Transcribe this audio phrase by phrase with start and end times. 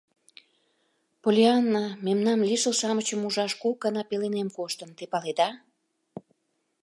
[1.23, 5.49] Поллианна мемнан лишыл-шамычым ужаш кок гана пеленем коштын, те паледа.